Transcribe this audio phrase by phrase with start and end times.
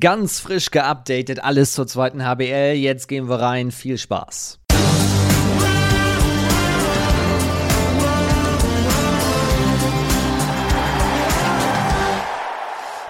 [0.00, 2.74] Ganz frisch geupdatet, alles zur zweiten HBL.
[2.74, 3.70] Jetzt gehen wir rein.
[3.70, 4.58] Viel Spaß.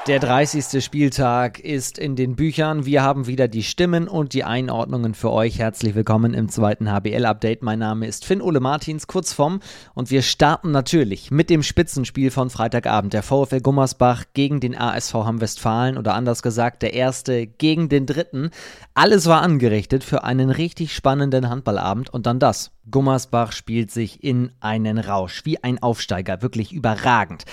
[0.08, 0.82] Der 30.
[0.82, 2.86] Spieltag ist in den Büchern.
[2.86, 5.58] Wir haben wieder die Stimmen und die Einordnungen für euch.
[5.58, 7.62] Herzlich willkommen im zweiten HBL-Update.
[7.62, 9.60] Mein Name ist Finn-Ole Martins, kurz vorm.
[9.92, 13.12] Und wir starten natürlich mit dem Spitzenspiel von Freitagabend.
[13.12, 18.48] Der VfL Gummersbach gegen den ASV Hamm-Westfalen oder anders gesagt, der erste gegen den dritten.
[18.94, 22.70] Alles war angerichtet für einen richtig spannenden Handballabend und dann das.
[22.90, 27.44] Gummersbach spielt sich in einen Rausch, wie ein Aufsteiger, wirklich überragend.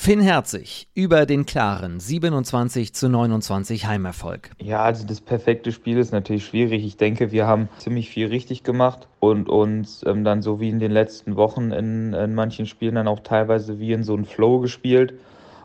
[0.00, 4.52] Finn Herzig über den klaren 27 zu 29 Heimerfolg.
[4.62, 6.84] Ja, also das perfekte Spiel ist natürlich schwierig.
[6.84, 10.78] Ich denke, wir haben ziemlich viel richtig gemacht und uns ähm, dann so wie in
[10.78, 14.60] den letzten Wochen in, in manchen Spielen dann auch teilweise wie in so einen Flow
[14.60, 15.14] gespielt.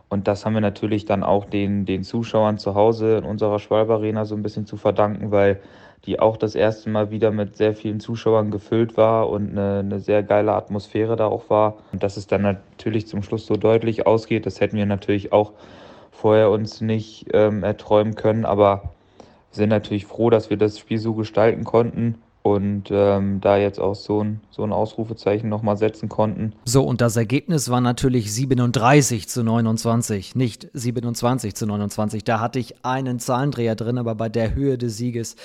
[0.09, 3.91] Und das haben wir natürlich dann auch den, den Zuschauern zu Hause in unserer Schwalb
[3.91, 5.61] Arena so ein bisschen zu verdanken, weil
[6.05, 9.99] die auch das erste Mal wieder mit sehr vielen Zuschauern gefüllt war und eine, eine,
[9.99, 11.77] sehr geile Atmosphäre da auch war.
[11.91, 15.53] Und dass es dann natürlich zum Schluss so deutlich ausgeht, das hätten wir natürlich auch
[16.11, 20.97] vorher uns nicht ähm, erträumen können, aber wir sind natürlich froh, dass wir das Spiel
[20.97, 26.09] so gestalten konnten und ähm, da jetzt auch so ein, so ein Ausrufezeichen nochmal setzen
[26.09, 26.53] konnten.
[26.65, 32.25] So, und das Ergebnis war natürlich 37 zu 29, nicht 27 zu 29.
[32.25, 35.37] Da hatte ich einen Zahlendreher drin, aber bei der Höhe des Sieges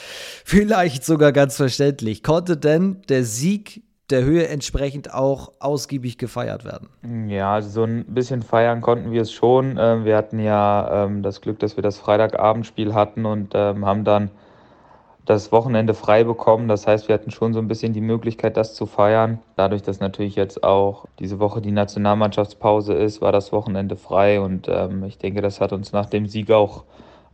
[0.44, 2.24] vielleicht sogar ganz verständlich.
[2.24, 6.88] Konnte denn der Sieg der Höhe entsprechend auch ausgiebig gefeiert werden?
[7.28, 9.76] Ja, also so ein bisschen feiern konnten wir es schon.
[9.78, 14.04] Ähm, wir hatten ja ähm, das Glück, dass wir das Freitagabendspiel hatten und ähm, haben
[14.04, 14.30] dann
[15.28, 16.68] das Wochenende frei bekommen.
[16.68, 19.40] Das heißt, wir hatten schon so ein bisschen die Möglichkeit, das zu feiern.
[19.56, 24.68] Dadurch, dass natürlich jetzt auch diese Woche die Nationalmannschaftspause ist, war das Wochenende frei und
[24.68, 26.84] ähm, ich denke, das hat uns nach dem Sieg auch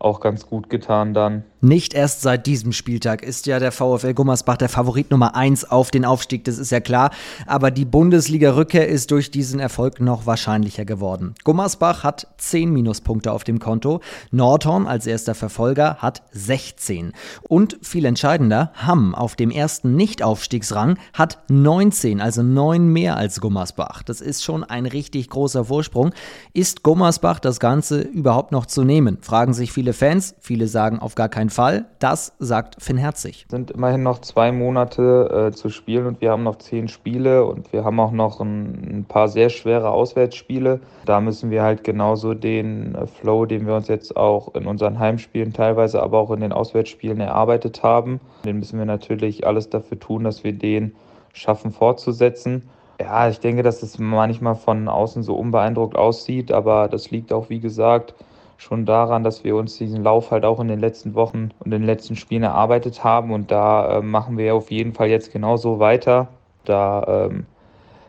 [0.00, 1.44] auch ganz gut getan dann.
[1.64, 5.90] Nicht erst seit diesem Spieltag ist ja der VfL Gummersbach der Favorit Nummer 1 auf
[5.90, 7.10] den Aufstieg, das ist ja klar.
[7.46, 11.34] Aber die Bundesliga-Rückkehr ist durch diesen Erfolg noch wahrscheinlicher geworden.
[11.42, 14.02] Gummersbach hat 10 Minuspunkte auf dem Konto.
[14.30, 17.14] Nordhorn als erster Verfolger hat 16.
[17.48, 24.02] Und viel entscheidender, Hamm auf dem ersten Nicht-Aufstiegsrang hat 19, also 9 mehr als Gummersbach.
[24.02, 26.12] Das ist schon ein richtig großer Vorsprung.
[26.52, 29.16] Ist Gummersbach das Ganze überhaupt noch zu nehmen?
[29.22, 30.34] Fragen sich viele Fans.
[30.40, 31.86] Viele sagen auf gar keinen Fall.
[32.00, 33.44] Das sagt Finn Herzig.
[33.46, 37.44] Es sind immerhin noch zwei Monate äh, zu spielen und wir haben noch zehn Spiele
[37.44, 40.80] und wir haben auch noch ein, ein, paar sehr schwere Auswärtsspiele.
[41.06, 44.98] Da müssen wir halt genauso den äh, Flow, den wir uns jetzt auch in unseren
[44.98, 50.00] Heimspielen teilweise, aber auch in den Auswärtsspielen erarbeitet haben, den müssen wir natürlich alles dafür
[50.00, 50.94] tun, dass wir den
[51.32, 52.68] schaffen fortzusetzen.
[53.00, 57.48] Ja, ich denke, dass es manchmal von außen so unbeeindruckt aussieht, aber das liegt auch,
[57.48, 58.14] wie gesagt,
[58.56, 61.82] schon daran, dass wir uns diesen Lauf halt auch in den letzten Wochen und den
[61.82, 63.32] letzten Spielen erarbeitet haben.
[63.32, 66.28] Und da äh, machen wir auf jeden Fall jetzt genauso weiter.
[66.64, 67.46] Da ähm,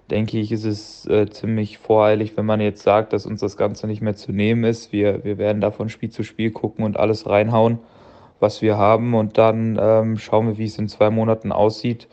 [0.09, 3.87] denke ich, ist es äh, ziemlich voreilig, wenn man jetzt sagt, dass uns das Ganze
[3.87, 4.91] nicht mehr zu nehmen ist.
[4.91, 7.79] Wir, wir werden da von Spiel zu Spiel gucken und alles reinhauen,
[8.39, 9.13] was wir haben.
[9.15, 12.07] Und dann ähm, schauen wir, wie es in zwei Monaten aussieht.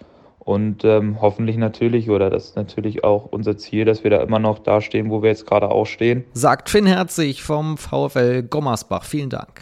[0.44, 4.41] Und ähm, hoffentlich natürlich, oder das ist natürlich auch unser Ziel, dass wir da immer
[4.41, 6.25] noch da stehen, wo wir jetzt gerade auch stehen.
[6.32, 9.04] Sagt Finn Herzig vom VfL Gommersbach.
[9.04, 9.60] Vielen Dank.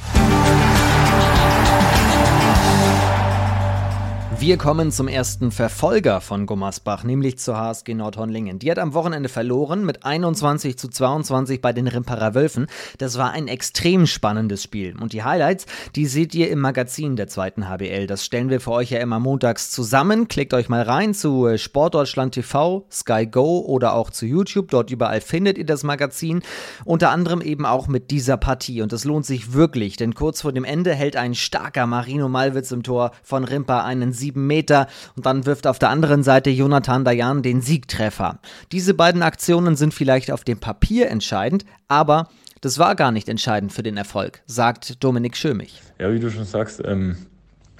[4.40, 8.58] Wir kommen zum ersten Verfolger von Gummersbach, nämlich zur HSG Nordhornlingen.
[8.58, 12.66] Die hat am Wochenende verloren mit 21 zu 22 bei den Rimperer Wölfen.
[12.96, 14.96] Das war ein extrem spannendes Spiel.
[14.98, 18.06] Und die Highlights, die seht ihr im Magazin der zweiten HBL.
[18.06, 20.26] Das stellen wir für euch ja immer montags zusammen.
[20.26, 24.70] Klickt euch mal rein zu äh, Sportdeutschland TV, Sky Go oder auch zu YouTube.
[24.70, 26.40] Dort überall findet ihr das Magazin.
[26.86, 28.80] Unter anderem eben auch mit dieser Partie.
[28.80, 32.72] Und das lohnt sich wirklich, denn kurz vor dem Ende hält ein starker Marino Malwitz
[32.72, 34.86] im Tor von Rimper einen 7 sieben Meter
[35.16, 38.38] und dann wirft auf der anderen Seite Jonathan Dayan den Siegtreffer.
[38.70, 42.28] Diese beiden Aktionen sind vielleicht auf dem Papier entscheidend, aber
[42.60, 45.82] das war gar nicht entscheidend für den Erfolg, sagt Dominik Schömich.
[45.98, 47.16] Ja, wie du schon sagst, ähm,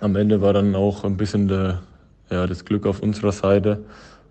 [0.01, 1.83] am Ende war dann auch ein bisschen der,
[2.31, 3.85] ja, das Glück auf unserer Seite.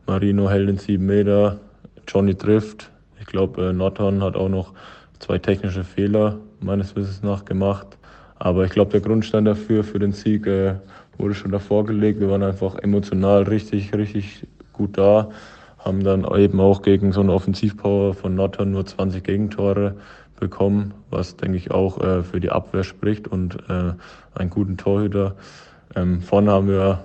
[0.06, 1.60] Marino hält den sieben Meter,
[2.06, 2.90] Johnny trifft.
[3.22, 4.74] Ich glaube, äh, Nordhorn hat auch noch
[5.20, 7.88] zwei technische Fehler meines Wissens nach gemacht.
[8.36, 10.76] Aber ich glaube, der Grundstein dafür, für den Sieg, äh,
[11.20, 12.20] wurde schon davor gelegt.
[12.20, 15.30] Wir waren einfach emotional richtig, richtig gut da.
[15.78, 19.96] Haben dann eben auch gegen so eine Offensivpower von Nordhorn nur 20 Gegentore
[20.40, 23.94] bekommen, was denke ich auch äh, für die Abwehr spricht und äh,
[24.34, 25.36] einen guten Torhüter.
[25.96, 27.04] Ähm, vorne haben wir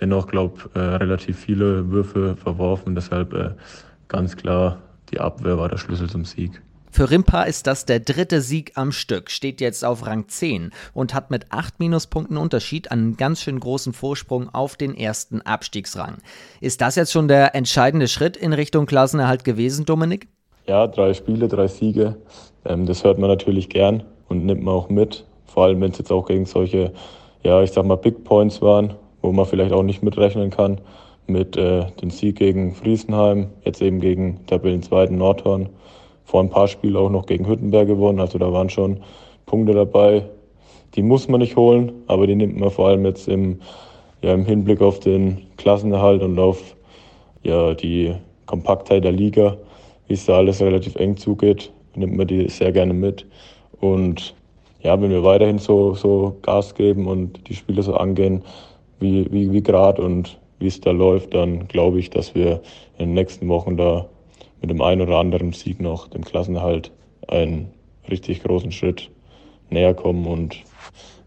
[0.00, 2.94] dennoch, glaube ich, äh, relativ viele Würfe verworfen.
[2.94, 3.50] Deshalb äh,
[4.08, 4.78] ganz klar,
[5.10, 6.60] die Abwehr war der Schlüssel zum Sieg.
[6.94, 11.14] Für Rimpa ist das der dritte Sieg am Stück, steht jetzt auf Rang 10 und
[11.14, 16.18] hat mit acht Minuspunkten Unterschied einen ganz schön großen Vorsprung auf den ersten Abstiegsrang.
[16.60, 20.28] Ist das jetzt schon der entscheidende Schritt in Richtung Klassenerhalt gewesen, Dominik?
[20.66, 22.16] Ja, drei Spiele, drei Siege.
[22.66, 25.24] Ähm, das hört man natürlich gern und nimmt man auch mit.
[25.46, 26.92] Vor allem, wenn es jetzt auch gegen solche,
[27.42, 30.78] ja, ich sag mal, Big Points waren, wo man vielleicht auch nicht mitrechnen kann.
[31.26, 35.70] Mit äh, dem Sieg gegen Friesenheim, jetzt eben gegen Tabellenzweiten Nordhorn
[36.24, 38.20] vor ein paar Spielen auch noch gegen Hüttenberg gewonnen.
[38.20, 38.98] Also da waren schon
[39.46, 40.24] Punkte dabei,
[40.94, 43.60] die muss man nicht holen, aber die nimmt man vor allem jetzt im,
[44.22, 46.76] ja, im Hinblick auf den Klassenerhalt und auf
[47.42, 48.14] ja, die
[48.46, 49.56] Kompaktheit der Liga,
[50.06, 53.26] wie es da alles relativ eng zugeht, nimmt man die sehr gerne mit.
[53.80, 54.34] Und
[54.82, 58.42] ja, wenn wir weiterhin so, so Gas geben und die Spiele so angehen,
[59.00, 62.60] wie, wie, wie gerade und wie es da läuft, dann glaube ich, dass wir
[62.98, 64.06] in den nächsten Wochen da
[64.62, 66.90] mit dem einen oder anderen Sieg noch dem Klassenerhalt
[67.28, 67.70] einen
[68.08, 69.10] richtig großen Schritt
[69.70, 70.62] näher kommen und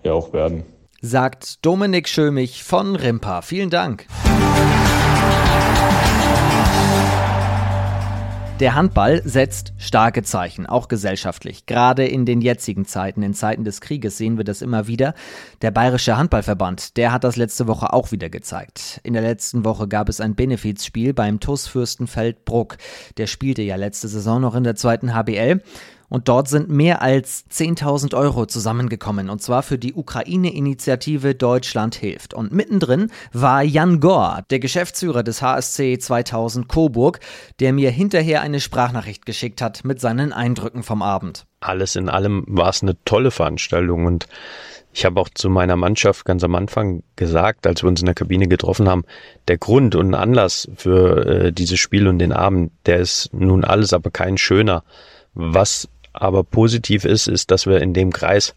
[0.03, 0.63] ja auch werden.
[1.01, 3.41] Sagt Dominik Schömich von Rimpa.
[3.41, 4.07] Vielen Dank.
[8.62, 11.66] Der Handball setzt starke Zeichen, auch gesellschaftlich.
[11.66, 15.13] Gerade in den jetzigen Zeiten, in Zeiten des Krieges, sehen wir das immer wieder.
[15.62, 19.02] Der Bayerische Handballverband, der hat das letzte Woche auch wieder gezeigt.
[19.04, 22.78] In der letzten Woche gab es ein Benefizspiel beim TUS Fürstenfeldbruck.
[23.18, 25.62] Der spielte ja letzte Saison noch in der zweiten HBL.
[26.15, 32.33] Und dort sind mehr als 10.000 Euro zusammengekommen, und zwar für die Ukraine-Initiative Deutschland hilft.
[32.33, 37.19] Und mittendrin war Jan Gor, der Geschäftsführer des HSC 2000 Coburg,
[37.59, 41.47] der mir hinterher eine Sprachnachricht geschickt hat mit seinen Eindrücken vom Abend.
[41.59, 44.27] Alles in allem war es eine tolle Veranstaltung und
[44.94, 48.15] ich habe auch zu meiner Mannschaft ganz am Anfang gesagt, als wir uns in der
[48.15, 49.03] Kabine getroffen haben,
[49.50, 53.91] der Grund und Anlass für äh, dieses Spiel und den Abend, der ist nun alles
[53.91, 54.85] aber kein schöner.
[55.38, 55.89] Was
[56.21, 58.56] aber positiv ist, ist, dass wir in dem Kreis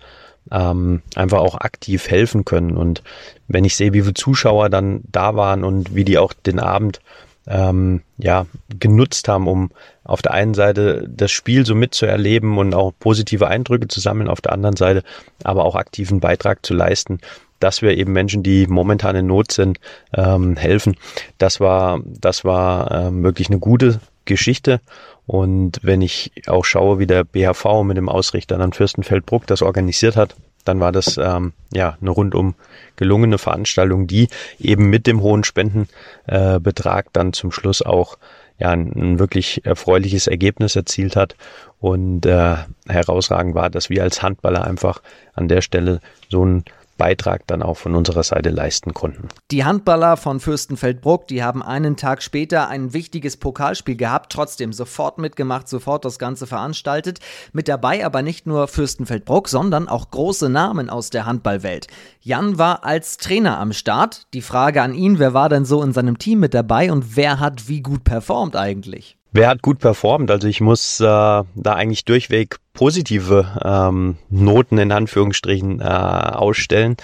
[0.50, 2.76] ähm, einfach auch aktiv helfen können.
[2.76, 3.02] Und
[3.48, 7.00] wenn ich sehe, wie viele Zuschauer dann da waren und wie die auch den Abend
[7.46, 8.46] ähm, ja
[8.78, 9.70] genutzt haben, um
[10.04, 14.40] auf der einen Seite das Spiel so mitzuerleben und auch positive Eindrücke zu sammeln, auf
[14.40, 15.02] der anderen Seite
[15.44, 17.20] aber auch aktiven Beitrag zu leisten,
[17.60, 19.80] dass wir eben Menschen, die momentan in Not sind,
[20.14, 20.96] ähm, helfen.
[21.38, 24.80] Das war, das war ähm, wirklich eine gute Geschichte
[25.28, 30.16] und wenn ich auch schaue, wie der BHV mit dem Ausrichter an Fürstenfeldbruck das organisiert
[30.16, 30.34] hat,
[30.64, 32.54] dann war das ähm, ja eine rundum
[32.96, 34.28] gelungene Veranstaltung, die
[34.58, 38.16] eben mit dem hohen Spendenbetrag äh, dann zum Schluss auch
[38.58, 41.36] ja ein, ein, wirklich erfreuliches Ergebnis erzielt hat.
[41.78, 42.56] Und äh,
[42.88, 45.02] herausragend war, dass wir als Handballer einfach
[45.34, 46.64] an der Stelle so ein
[46.98, 49.28] Beitrag dann auch von unserer Seite leisten konnten.
[49.50, 55.16] Die Handballer von Fürstenfeldbruck, die haben einen Tag später ein wichtiges Pokalspiel gehabt, trotzdem sofort
[55.16, 57.20] mitgemacht, sofort das Ganze veranstaltet.
[57.52, 61.86] Mit dabei aber nicht nur Fürstenfeldbruck, sondern auch große Namen aus der Handballwelt.
[62.20, 64.26] Jan war als Trainer am Start.
[64.34, 67.40] Die Frage an ihn, wer war denn so in seinem Team mit dabei und wer
[67.40, 69.17] hat wie gut performt eigentlich?
[69.30, 70.30] Wer hat gut performt?
[70.30, 76.96] Also ich muss äh, da eigentlich durchweg positive ähm, Noten in Anführungsstrichen äh, ausstellen.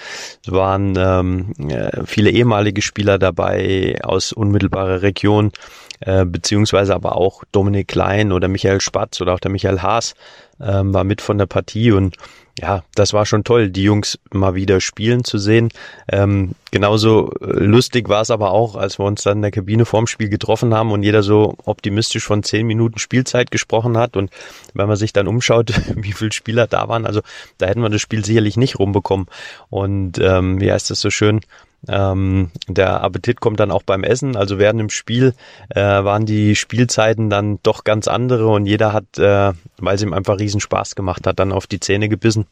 [0.43, 5.51] Es waren ähm, äh, viele ehemalige Spieler dabei aus unmittelbarer Region,
[5.99, 10.15] äh, beziehungsweise aber auch Dominik Klein oder Michael Spatz oder auch der Michael Haas
[10.59, 12.17] ähm, war mit von der Partie und
[12.59, 15.69] ja, das war schon toll, die Jungs mal wieder spielen zu sehen.
[16.09, 19.83] Ähm, genauso äh, lustig war es aber auch, als wir uns dann in der Kabine
[19.83, 24.15] vorm Spiel getroffen haben und jeder so optimistisch von zehn Minuten Spielzeit gesprochen hat.
[24.15, 24.31] Und
[24.73, 27.21] wenn man sich dann umschaut, wie viele Spieler da waren, also
[27.57, 29.27] da hätten wir das Spiel sicherlich nicht rumbekommen.
[29.69, 31.41] Und ähm, wie heißt das so schön?
[31.87, 34.35] Ähm, der Appetit kommt dann auch beim Essen.
[34.35, 35.33] Also während dem Spiel
[35.69, 40.13] äh, waren die Spielzeiten dann doch ganz andere und jeder hat, äh, weil es ihm
[40.13, 42.45] einfach riesen Spaß gemacht hat, dann auf die Zähne gebissen.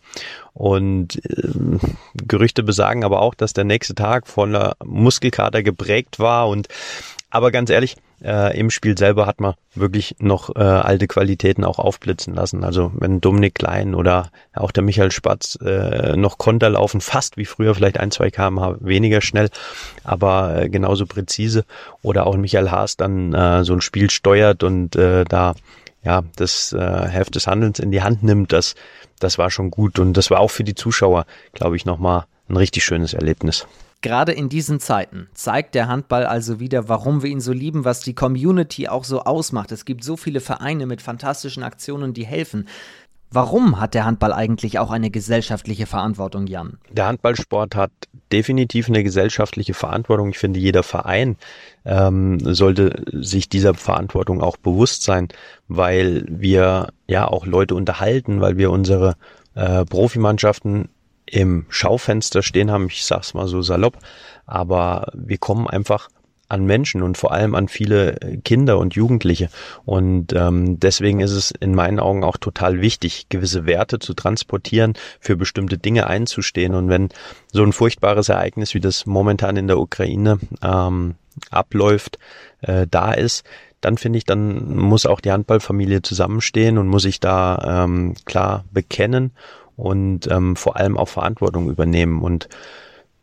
[0.53, 1.49] Und äh,
[2.15, 6.67] Gerüchte besagen aber auch, dass der nächste Tag voller Muskelkater geprägt war und
[7.33, 11.79] aber ganz ehrlich, äh, im Spiel selber hat man wirklich noch äh, alte Qualitäten auch
[11.79, 12.63] aufblitzen lassen.
[12.63, 17.45] Also wenn Dominik Klein oder auch der Michael Spatz äh, noch Konter laufen, fast wie
[17.45, 19.49] früher, vielleicht ein, zwei kmh weniger schnell,
[20.03, 21.65] aber äh, genauso präzise.
[22.03, 25.55] Oder auch Michael Haas dann äh, so ein Spiel steuert und äh, da
[26.03, 28.75] ja das äh, Heft des Handelns in die Hand nimmt, das,
[29.17, 29.97] das war schon gut.
[29.97, 33.65] Und das war auch für die Zuschauer, glaube ich, nochmal ein richtig schönes Erlebnis.
[34.03, 38.01] Gerade in diesen Zeiten zeigt der Handball also wieder, warum wir ihn so lieben, was
[38.01, 39.71] die Community auch so ausmacht.
[39.71, 42.67] Es gibt so viele Vereine mit fantastischen Aktionen, die helfen.
[43.31, 46.79] Warum hat der Handball eigentlich auch eine gesellschaftliche Verantwortung, Jan?
[46.91, 47.91] Der Handballsport hat
[48.33, 50.29] definitiv eine gesellschaftliche Verantwortung.
[50.29, 51.37] Ich finde, jeder Verein
[51.85, 55.29] ähm, sollte sich dieser Verantwortung auch bewusst sein,
[55.69, 59.15] weil wir ja auch Leute unterhalten, weil wir unsere
[59.55, 60.89] äh, Profimannschaften
[61.33, 62.87] im Schaufenster stehen haben.
[62.87, 63.97] Ich sag's mal so salopp,
[64.45, 66.09] aber wir kommen einfach
[66.47, 69.49] an Menschen und vor allem an viele Kinder und Jugendliche.
[69.85, 74.93] Und ähm, deswegen ist es in meinen Augen auch total wichtig, gewisse Werte zu transportieren,
[75.19, 76.75] für bestimmte Dinge einzustehen.
[76.75, 77.09] Und wenn
[77.51, 81.15] so ein furchtbares Ereignis wie das momentan in der Ukraine ähm,
[81.49, 82.19] abläuft,
[82.61, 83.43] äh, da ist,
[83.81, 88.65] dann finde ich, dann muss auch die Handballfamilie zusammenstehen und muss sich da ähm, klar
[88.71, 89.31] bekennen
[89.83, 92.21] und ähm, vor allem auch Verantwortung übernehmen.
[92.21, 92.47] Und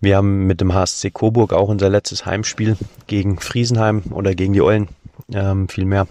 [0.03, 2.77] wir haben mit dem HSC Coburg auch unser letztes Heimspiel
[3.07, 4.89] gegen Friesenheim oder gegen die Eulen
[5.33, 6.07] ähm, vielmehr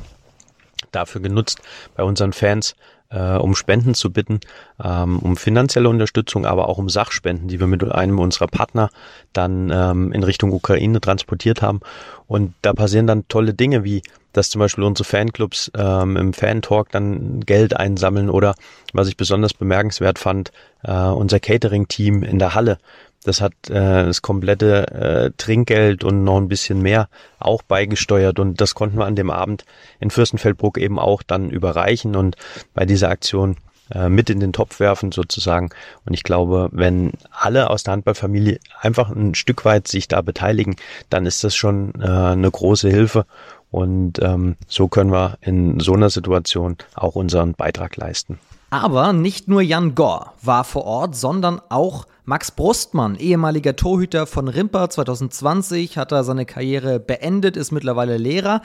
[0.91, 1.59] dafür genutzt,
[1.95, 2.75] bei unseren Fans
[3.09, 4.39] äh, um Spenden zu bitten,
[4.83, 8.89] ähm, um finanzielle Unterstützung, aber auch um Sachspenden, die wir mit einem unserer Partner
[9.33, 11.81] dann ähm, in Richtung Ukraine transportiert haben.
[12.27, 14.01] Und da passieren dann tolle Dinge, wie
[14.33, 18.55] dass zum Beispiel unsere Fanclubs ähm, im Fan-Talk dann Geld einsammeln oder
[18.93, 20.51] was ich besonders bemerkenswert fand,
[20.83, 22.77] äh, unser Catering-Team in der Halle
[23.23, 27.09] das hat äh, das komplette äh, Trinkgeld und noch ein bisschen mehr
[27.39, 29.65] auch beigesteuert und das konnten wir an dem Abend
[29.99, 32.35] in Fürstenfeldbruck eben auch dann überreichen und
[32.73, 33.57] bei dieser Aktion
[33.91, 35.69] äh, mit in den Topf werfen sozusagen.
[36.05, 40.75] Und ich glaube, wenn alle aus der Handballfamilie einfach ein Stück weit sich da beteiligen,
[41.09, 43.25] dann ist das schon äh, eine große Hilfe.
[43.71, 48.39] Und ähm, so können wir in so einer Situation auch unseren Beitrag leisten.
[48.71, 54.49] Aber nicht nur Jan Gore war vor Ort, sondern auch Max Brustmann, ehemaliger Torhüter von
[54.49, 58.61] Rimper 2020, hat er seine Karriere beendet, ist mittlerweile Lehrer.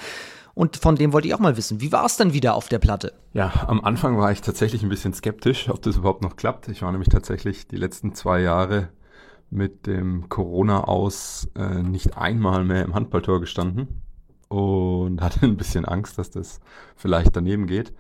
[0.53, 2.79] Und von dem wollte ich auch mal wissen, wie war es dann wieder auf der
[2.79, 3.15] Platte?
[3.33, 6.69] Ja, am Anfang war ich tatsächlich ein bisschen skeptisch, ob das überhaupt noch klappt.
[6.69, 8.91] Ich war nämlich tatsächlich die letzten zwei Jahre
[9.49, 14.03] mit dem Corona aus äh, nicht einmal mehr im Handballtor gestanden
[14.49, 16.61] und hatte ein bisschen Angst, dass das
[16.97, 17.95] vielleicht daneben geht.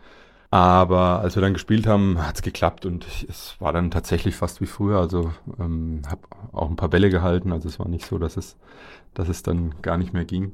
[0.55, 4.61] Aber als wir dann gespielt haben, hat es geklappt und es war dann tatsächlich fast
[4.61, 5.01] wie früher.
[5.01, 6.21] Also ähm, habe
[6.53, 7.51] auch ein paar Bälle gehalten.
[7.51, 8.57] Also es war nicht so, dass es,
[9.15, 10.53] dass es dann gar nicht mehr ging.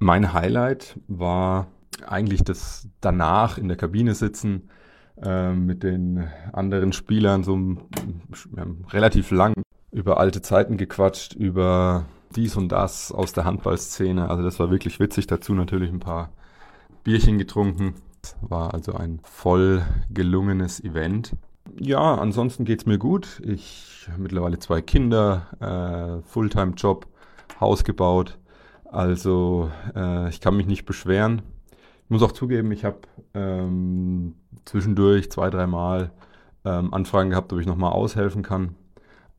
[0.00, 1.68] Mein Highlight war
[2.08, 4.68] eigentlich das danach in der Kabine sitzen
[5.22, 7.56] äh, mit den anderen Spielern so
[8.56, 9.54] ja, relativ lang
[9.92, 14.28] über alte Zeiten gequatscht, über dies und das aus der Handballszene.
[14.28, 15.28] Also das war wirklich witzig.
[15.28, 16.30] Dazu natürlich ein paar
[17.04, 17.94] Bierchen getrunken
[18.40, 21.36] war also ein voll gelungenes Event.
[21.78, 23.40] Ja, ansonsten geht es mir gut.
[23.44, 27.06] Ich habe mittlerweile zwei Kinder, äh, Fulltime-Job,
[27.60, 28.38] Haus gebaut.
[28.84, 31.42] Also äh, ich kann mich nicht beschweren.
[32.04, 32.98] Ich muss auch zugeben, ich habe
[33.34, 36.12] ähm, zwischendurch zwei, dreimal
[36.64, 38.76] ähm, Anfragen gehabt, ob ich nochmal aushelfen kann.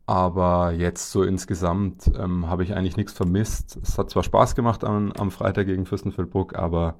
[0.06, 3.77] Aber jetzt so insgesamt ähm, habe ich eigentlich nichts vermisst.
[3.84, 6.96] Es hat zwar Spaß gemacht am, am Freitag gegen Fürstenfeldbruck, aber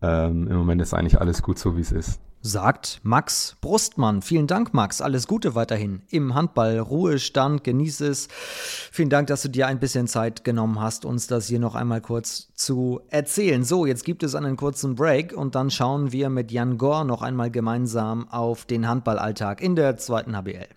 [0.00, 2.20] ähm, Im Moment ist eigentlich alles gut so, wie es ist.
[2.40, 4.22] Sagt Max Brustmann.
[4.22, 5.00] Vielen Dank, Max.
[5.00, 6.78] Alles Gute weiterhin im Handball.
[6.78, 8.28] Ruhestand, genieße es.
[8.30, 12.00] Vielen Dank, dass du dir ein bisschen Zeit genommen hast, uns das hier noch einmal
[12.00, 13.64] kurz zu erzählen.
[13.64, 17.22] So, jetzt gibt es einen kurzen Break und dann schauen wir mit Jan Gore noch
[17.22, 20.68] einmal gemeinsam auf den Handballalltag in der zweiten HBL.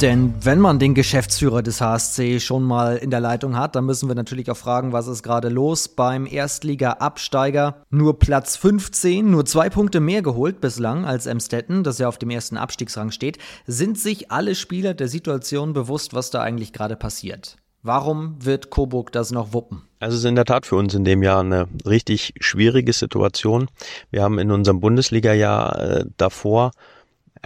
[0.00, 4.06] Denn wenn man den Geschäftsführer des HSC schon mal in der Leitung hat, dann müssen
[4.08, 7.82] wir natürlich auch fragen, was ist gerade los beim Erstliga-Absteiger?
[7.90, 12.30] Nur Platz 15, nur zwei Punkte mehr geholt bislang als Emstetten, das ja auf dem
[12.30, 13.38] ersten Abstiegsrang steht.
[13.66, 17.56] Sind sich alle Spieler der Situation bewusst, was da eigentlich gerade passiert?
[17.82, 19.82] Warum wird Coburg das noch wuppen?
[19.98, 23.68] Also es ist in der Tat für uns in dem Jahr eine richtig schwierige Situation.
[24.12, 26.70] Wir haben in unserem Bundesliga-Jahr äh, davor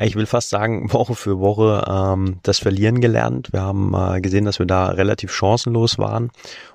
[0.00, 3.52] ich will fast sagen, Woche für Woche ähm, das Verlieren gelernt.
[3.52, 6.30] Wir haben äh, gesehen, dass wir da relativ chancenlos waren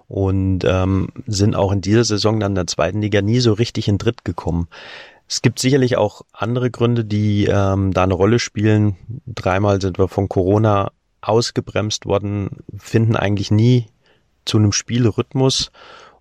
[0.07, 3.97] und ähm, sind auch in dieser Saison dann der zweiten Liga nie so richtig in
[3.97, 4.67] Dritt gekommen.
[5.29, 8.95] Es gibt sicherlich auch andere Gründe, die ähm, da eine Rolle spielen.
[9.25, 13.87] Dreimal sind wir von Corona ausgebremst worden, finden eigentlich nie
[14.45, 15.71] zu einem Spielrhythmus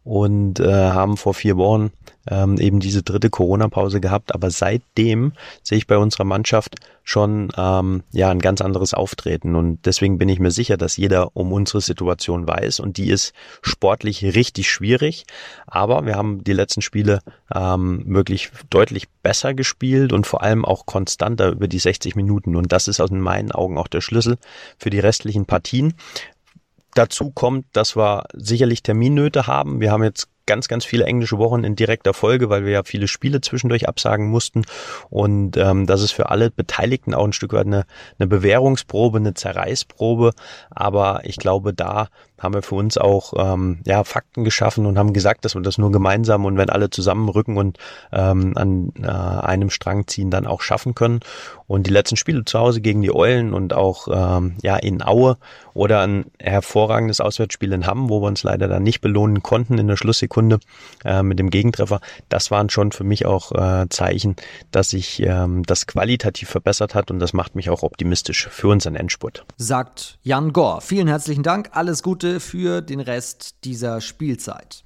[0.06, 1.90] und äh, haben vor vier Wochen
[2.28, 4.32] ähm, eben diese dritte Corona-Pause gehabt.
[4.32, 5.32] Aber seitdem
[5.64, 10.28] sehe ich bei unserer Mannschaft schon ähm, ja ein ganz anderes Auftreten und deswegen bin
[10.28, 13.32] ich mir sicher, dass jeder um unsere Situation weiß und die ist
[13.62, 15.24] sportlich richtig schwierig.
[15.66, 17.20] Aber wir haben die letzten Spiele
[17.52, 22.70] ähm, wirklich deutlich besser gespielt und vor allem auch konstanter über die 60 Minuten und
[22.70, 24.38] das ist aus meinen Augen auch der Schlüssel
[24.78, 25.94] für die restlichen Partien.
[26.96, 29.80] Dazu kommt, dass wir sicherlich Terminnöte haben.
[29.80, 33.06] Wir haben jetzt ganz, ganz viele englische Wochen in direkter Folge, weil wir ja viele
[33.06, 34.62] Spiele zwischendurch absagen mussten.
[35.10, 37.84] Und ähm, das ist für alle Beteiligten auch ein Stück weit eine,
[38.18, 40.32] eine Bewährungsprobe, eine Zerreißprobe.
[40.70, 42.08] Aber ich glaube, da
[42.38, 45.78] haben wir für uns auch ähm, ja, Fakten geschaffen und haben gesagt, dass wir das
[45.78, 47.78] nur gemeinsam und wenn alle zusammenrücken und
[48.12, 51.20] ähm, an äh, einem Strang ziehen, dann auch schaffen können.
[51.66, 55.36] Und die letzten Spiele zu Hause gegen die Eulen und auch ähm, ja in Aue
[55.74, 59.88] oder ein hervorragendes Auswärtsspiel in Hamm, wo wir uns leider dann nicht belohnen konnten in
[59.88, 60.58] der Schlusssekunde
[61.04, 64.36] äh, mit dem Gegentreffer, das waren schon für mich auch äh, Zeichen,
[64.70, 68.94] dass sich ähm, das qualitativ verbessert hat und das macht mich auch optimistisch für unseren
[68.94, 69.44] Endspurt.
[69.56, 70.80] Sagt Jan Gore.
[70.80, 71.70] Vielen herzlichen Dank.
[71.72, 74.84] Alles Gute Punkte für den Rest dieser Spielzeit.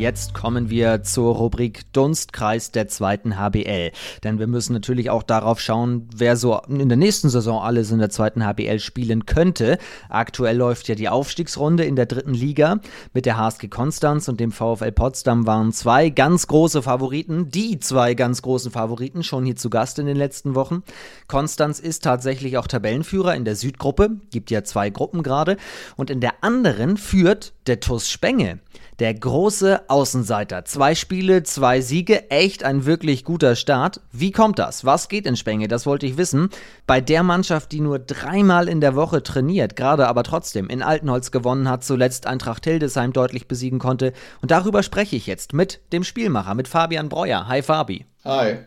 [0.00, 3.92] Jetzt kommen wir zur Rubrik Dunstkreis der zweiten HBL.
[4.24, 7.98] Denn wir müssen natürlich auch darauf schauen, wer so in der nächsten Saison alles in
[7.98, 9.76] der zweiten HBL spielen könnte.
[10.08, 12.80] Aktuell läuft ja die Aufstiegsrunde in der dritten Liga.
[13.12, 18.14] Mit der HSG Konstanz und dem VfL Potsdam waren zwei ganz große Favoriten, die zwei
[18.14, 20.82] ganz großen Favoriten, schon hier zu Gast in den letzten Wochen.
[21.28, 25.58] Konstanz ist tatsächlich auch Tabellenführer in der Südgruppe, gibt ja zwei Gruppen gerade.
[25.96, 28.60] Und in der anderen führt der TUS Spenge.
[29.00, 30.66] Der große Außenseiter.
[30.66, 34.02] Zwei Spiele, zwei Siege, echt ein wirklich guter Start.
[34.12, 34.84] Wie kommt das?
[34.84, 35.68] Was geht in Spenge?
[35.68, 36.50] Das wollte ich wissen.
[36.86, 41.30] Bei der Mannschaft, die nur dreimal in der Woche trainiert, gerade aber trotzdem in Altenholz
[41.30, 44.12] gewonnen hat, zuletzt Eintracht Hildesheim deutlich besiegen konnte.
[44.42, 47.48] Und darüber spreche ich jetzt mit dem Spielmacher, mit Fabian Breuer.
[47.48, 48.04] Hi Fabi.
[48.26, 48.58] Hi.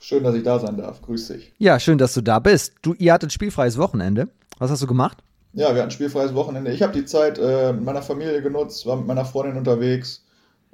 [0.00, 1.02] Schön, dass ich da sein darf.
[1.02, 1.52] Grüß dich.
[1.58, 2.72] Ja, schön, dass du da bist.
[2.80, 4.28] Du, ihr hattet spielfreies Wochenende.
[4.58, 5.18] Was hast du gemacht?
[5.54, 6.72] Ja, wir hatten spielfreies Wochenende.
[6.72, 10.24] Ich habe die Zeit äh, mit meiner Familie genutzt, war mit meiner Freundin unterwegs.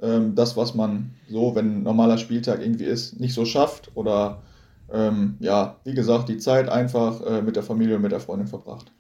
[0.01, 3.91] Ähm, das, was man so, wenn ein normaler Spieltag irgendwie ist, nicht so schafft.
[3.95, 4.43] Oder
[4.91, 8.49] ähm, ja, wie gesagt, die Zeit einfach äh, mit der Familie und mit der Freundin
[8.49, 8.91] verbracht.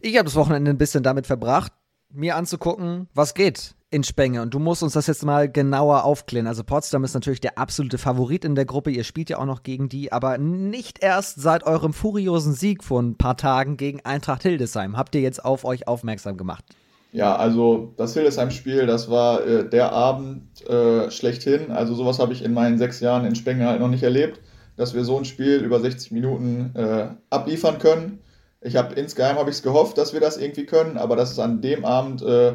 [0.00, 1.72] Ich habe das Wochenende ein bisschen damit verbracht,
[2.08, 4.42] mir anzugucken, was geht in Spenge.
[4.42, 6.46] Und du musst uns das jetzt mal genauer aufklären.
[6.46, 8.90] Also Potsdam ist natürlich der absolute Favorit in der Gruppe.
[8.90, 13.02] Ihr spielt ja auch noch gegen die, aber nicht erst seit eurem furiosen Sieg vor
[13.02, 16.64] ein paar Tagen gegen Eintracht Hildesheim habt ihr jetzt auf euch aufmerksam gemacht.
[17.12, 21.72] Ja, also das Hildesheim-Spiel, das war äh, der Abend äh, schlechthin.
[21.72, 24.40] Also sowas habe ich in meinen sechs Jahren in Spenge halt noch nicht erlebt,
[24.76, 28.20] dass wir so ein Spiel über 60 Minuten äh, abliefern können.
[28.60, 31.40] Ich habe insgeheim habe ich es gehofft, dass wir das irgendwie können, aber dass es
[31.40, 32.54] an dem Abend äh,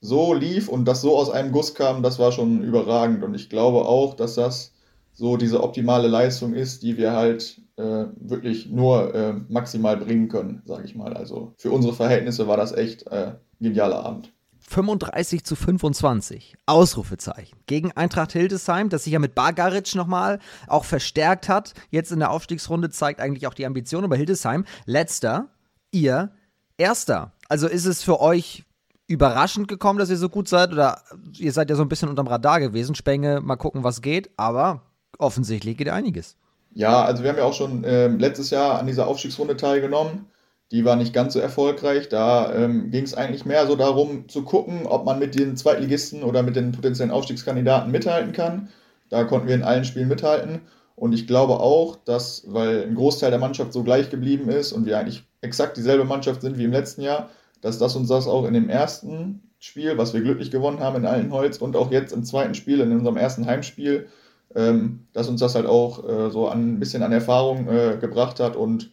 [0.00, 3.24] so lief und das so aus einem Guss kam, das war schon überragend.
[3.24, 4.72] Und ich glaube auch, dass das
[5.12, 10.62] so diese optimale Leistung ist, die wir halt äh, wirklich nur äh, maximal bringen können,
[10.66, 11.14] sage ich mal.
[11.14, 14.32] Also für unsere Verhältnisse war das echt äh, genialer Abend.
[14.68, 16.56] 35 zu 25.
[16.66, 17.56] Ausrufezeichen.
[17.66, 21.72] Gegen Eintracht Hildesheim, das sich ja mit Bargaric nochmal auch verstärkt hat.
[21.90, 24.04] Jetzt in der Aufstiegsrunde zeigt eigentlich auch die Ambition.
[24.04, 25.48] Aber Hildesheim, letzter,
[25.92, 26.32] ihr
[26.76, 27.32] erster.
[27.48, 28.65] Also ist es für euch
[29.06, 30.72] überraschend gekommen, dass ihr so gut seid?
[30.72, 31.02] Oder
[31.38, 32.94] ihr seid ja so ein bisschen unterm Radar gewesen.
[32.94, 34.30] Spenge, mal gucken, was geht.
[34.36, 34.82] Aber
[35.18, 36.36] offensichtlich geht einiges.
[36.74, 40.26] Ja, also wir haben ja auch schon äh, letztes Jahr an dieser Aufstiegsrunde teilgenommen.
[40.72, 42.08] Die war nicht ganz so erfolgreich.
[42.08, 46.22] Da ähm, ging es eigentlich mehr so darum zu gucken, ob man mit den Zweitligisten
[46.22, 48.68] oder mit den potenziellen Aufstiegskandidaten mithalten kann.
[49.08, 50.62] Da konnten wir in allen Spielen mithalten.
[50.96, 54.86] Und ich glaube auch, dass, weil ein Großteil der Mannschaft so gleich geblieben ist und
[54.86, 57.30] wir eigentlich exakt dieselbe Mannschaft sind wie im letzten Jahr,
[57.66, 61.04] dass das uns das auch in dem ersten Spiel, was wir glücklich gewonnen haben in
[61.04, 64.06] Altenholz und auch jetzt im zweiten Spiel, in unserem ersten Heimspiel,
[64.54, 68.38] ähm, dass uns das halt auch äh, so an, ein bisschen an Erfahrung äh, gebracht
[68.38, 68.92] hat und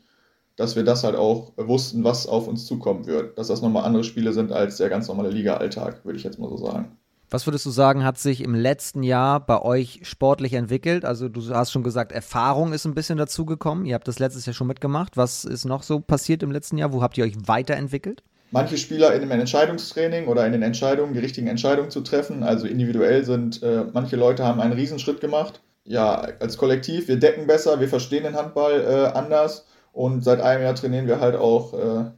[0.56, 3.38] dass wir das halt auch wussten, was auf uns zukommen wird.
[3.38, 6.50] Dass das nochmal andere Spiele sind als der ganz normale Liga-Alltag, würde ich jetzt mal
[6.50, 6.98] so sagen.
[7.30, 11.06] Was würdest du sagen, hat sich im letzten Jahr bei euch sportlich entwickelt?
[11.06, 13.86] Also du hast schon gesagt, Erfahrung ist ein bisschen dazugekommen.
[13.86, 15.16] Ihr habt das letztes Jahr schon mitgemacht.
[15.16, 16.92] Was ist noch so passiert im letzten Jahr?
[16.92, 18.24] Wo habt ihr euch weiterentwickelt?
[18.54, 22.44] Manche Spieler in dem Entscheidungstraining oder in den Entscheidungen, die richtigen Entscheidungen zu treffen.
[22.44, 25.62] Also individuell sind äh, manche Leute haben einen Riesenschritt gemacht.
[25.86, 30.64] Ja, als Kollektiv, wir decken besser, wir verstehen den Handball äh, anders und seit einem
[30.64, 32.12] Jahr trainieren wir halt auch äh,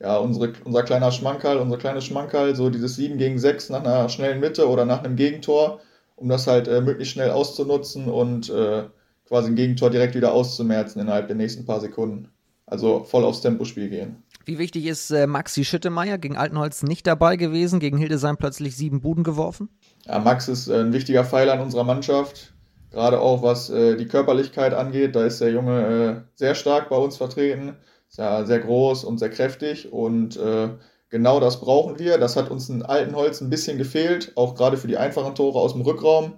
[0.00, 4.08] ja, unsere, unser kleiner Schmankerl, unser kleines Schmankerl, so dieses 7 gegen 6 nach einer
[4.08, 5.80] schnellen Mitte oder nach einem Gegentor,
[6.16, 8.84] um das halt äh, möglichst schnell auszunutzen und äh,
[9.28, 12.33] quasi ein Gegentor direkt wieder auszumerzen innerhalb der nächsten paar Sekunden.
[12.66, 14.22] Also voll aufs Tempospiel gehen.
[14.46, 19.00] Wie wichtig ist äh, Maxi Schüttemeier gegen Altenholz nicht dabei gewesen, gegen Hildesheim plötzlich sieben
[19.00, 19.68] Buden geworfen?
[20.06, 22.54] Ja, Max ist äh, ein wichtiger Pfeiler in unserer Mannschaft,
[22.90, 25.16] gerade auch was äh, die Körperlichkeit angeht.
[25.16, 27.76] Da ist der Junge äh, sehr stark bei uns vertreten,
[28.08, 30.68] ist ja sehr groß und sehr kräftig und äh,
[31.10, 32.18] genau das brauchen wir.
[32.18, 35.72] Das hat uns in Altenholz ein bisschen gefehlt, auch gerade für die einfachen Tore aus
[35.72, 36.34] dem Rückraum.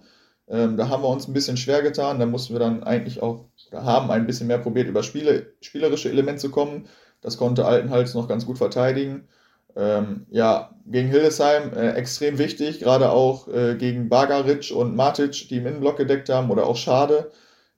[0.48, 2.18] Ähm, da haben wir uns ein bisschen schwer getan.
[2.20, 6.08] Da mussten wir dann eigentlich auch, oder haben ein bisschen mehr probiert, über Spiele, spielerische
[6.10, 6.86] Elemente zu kommen.
[7.20, 9.28] Das konnte Altenhals noch ganz gut verteidigen.
[9.76, 15.58] ähm, ja, gegen Hildesheim äh, extrem wichtig, gerade auch äh, gegen Bagaric und Matic, die
[15.58, 17.30] im Innenblock gedeckt haben, oder auch Schade,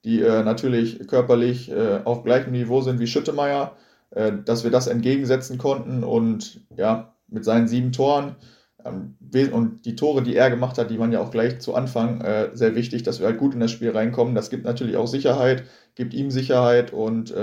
[0.04, 3.76] die äh, natürlich körperlich äh, auf gleichem Niveau sind wie Schüttemeier,
[4.11, 8.37] äh, dass wir das entgegensetzen konnten und ja, mit seinen sieben Toren
[8.84, 12.50] und die Tore, die er gemacht hat, die waren ja auch gleich zu Anfang äh,
[12.54, 14.34] sehr wichtig, dass wir halt gut in das Spiel reinkommen.
[14.34, 15.64] Das gibt natürlich auch Sicherheit,
[15.94, 17.34] gibt ihm Sicherheit und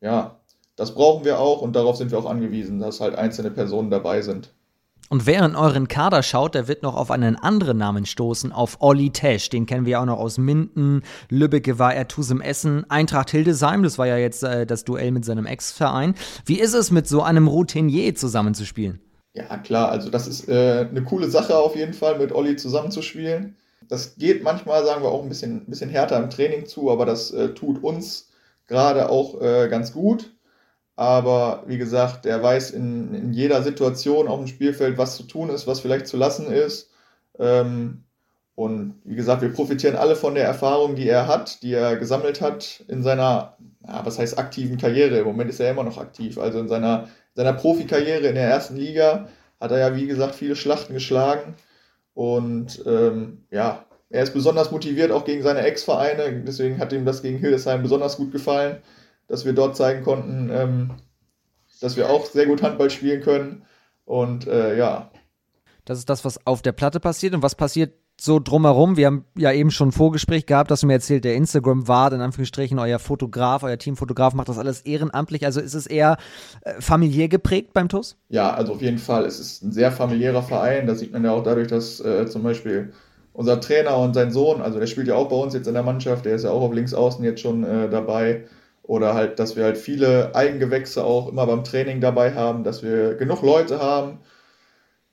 [0.00, 0.38] ja,
[0.76, 4.22] das brauchen wir auch und darauf sind wir auch angewiesen, dass halt einzelne Personen dabei
[4.22, 4.52] sind.
[5.10, 8.78] Und wer in euren Kader schaut, der wird noch auf einen anderen Namen stoßen, auf
[8.80, 9.50] Olli Tesch.
[9.50, 11.02] Den kennen wir auch noch aus Minden.
[11.28, 12.88] Lübbecke war er Tusem Essen.
[12.90, 16.14] Eintracht Hildesheim, das war ja jetzt äh, das Duell mit seinem Ex-Verein.
[16.46, 19.00] Wie ist es, mit so einem Routinier zusammenzuspielen?
[19.34, 23.56] Ja, klar, also das ist äh, eine coole Sache auf jeden Fall, mit Olli zusammenzuspielen.
[23.88, 27.32] Das geht manchmal, sagen wir, auch ein bisschen, bisschen härter im Training zu, aber das
[27.32, 28.30] äh, tut uns
[28.68, 30.32] gerade auch äh, ganz gut.
[30.96, 35.50] Aber wie gesagt, er weiß in, in jeder Situation auf dem Spielfeld, was zu tun
[35.50, 36.90] ist, was vielleicht zu lassen ist.
[37.38, 38.04] Ähm,
[38.54, 42.40] und wie gesagt, wir profitieren alle von der Erfahrung, die er hat, die er gesammelt
[42.40, 45.18] hat in seiner, ja, was heißt aktiven Karriere.
[45.18, 46.38] Im Moment ist er immer noch aktiv.
[46.38, 49.28] Also in seiner, seiner Profikarriere in der ersten Liga
[49.60, 51.54] hat er ja, wie gesagt, viele Schlachten geschlagen.
[52.14, 56.44] Und ähm, ja, er ist besonders motiviert auch gegen seine Ex-Vereine.
[56.46, 58.78] Deswegen hat ihm das gegen Hildesheim besonders gut gefallen
[59.28, 60.96] dass wir dort zeigen konnten, ähm,
[61.80, 63.64] dass wir auch sehr gut Handball spielen können.
[64.04, 65.10] Und äh, ja.
[65.84, 67.34] Das ist das, was auf der Platte passiert.
[67.34, 68.96] Und was passiert so drumherum?
[68.96, 72.20] Wir haben ja eben schon ein Vorgespräch gehabt, dass du mir erzählt, der Instagram-Wart, in
[72.20, 75.44] Anführungsstrichen, euer Fotograf, euer Teamfotograf macht das alles ehrenamtlich.
[75.44, 76.16] Also ist es eher
[76.62, 78.16] äh, familiär geprägt beim TUS?
[78.28, 79.24] Ja, also auf jeden Fall.
[79.24, 80.86] Es ist ein sehr familiärer Verein.
[80.86, 82.92] Das sieht man ja auch dadurch, dass äh, zum Beispiel
[83.34, 85.82] unser Trainer und sein Sohn, also der spielt ja auch bei uns jetzt in der
[85.82, 88.44] Mannschaft, der ist ja auch auf Linksaußen jetzt schon äh, dabei.
[88.82, 93.14] Oder halt, dass wir halt viele Eigengewächse auch immer beim Training dabei haben, dass wir
[93.14, 94.18] genug Leute haben,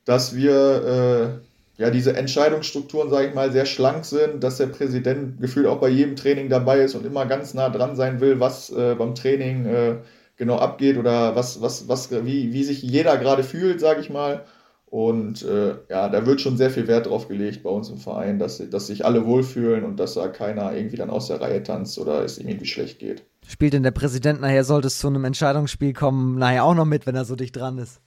[0.04, 1.51] dass wir äh,
[1.82, 5.90] ja diese Entscheidungsstrukturen, sage ich mal, sehr schlank sind, dass der Präsident gefühlt auch bei
[5.90, 9.66] jedem Training dabei ist und immer ganz nah dran sein will, was äh, beim Training
[9.66, 9.96] äh,
[10.38, 14.46] genau abgeht oder was, was, was, wie, wie sich jeder gerade fühlt, sage ich mal.
[14.86, 18.38] Und äh, ja, da wird schon sehr viel Wert drauf gelegt bei uns im Verein,
[18.38, 21.98] dass, dass sich alle wohlfühlen und dass da keiner irgendwie dann aus der Reihe tanzt
[21.98, 23.24] oder es ihm irgendwie schlecht geht.
[23.48, 27.08] Spielt denn der Präsident nachher, sollte es zu einem Entscheidungsspiel kommen, nachher auch noch mit,
[27.08, 28.02] wenn er so dicht dran ist?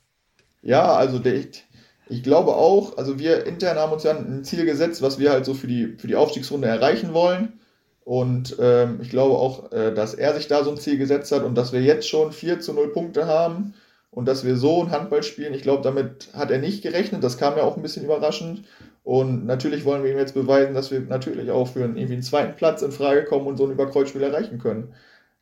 [0.62, 1.64] Ja, also der, ich
[2.22, 5.54] glaube auch, also wir intern haben uns ja ein Ziel gesetzt, was wir halt so
[5.54, 7.60] für die, für die Aufstiegsrunde erreichen wollen.
[8.04, 11.42] Und ähm, ich glaube auch, äh, dass er sich da so ein Ziel gesetzt hat
[11.42, 13.74] und dass wir jetzt schon 4 zu 0 Punkte haben
[14.10, 15.54] und dass wir so ein Handball spielen.
[15.54, 17.24] Ich glaube, damit hat er nicht gerechnet.
[17.24, 18.64] Das kam ja auch ein bisschen überraschend.
[19.04, 22.22] Und natürlich wollen wir ihm jetzt beweisen, dass wir natürlich auch für einen, irgendwie einen
[22.22, 24.94] zweiten Platz in Frage kommen und so ein Überkreuzspiel erreichen können.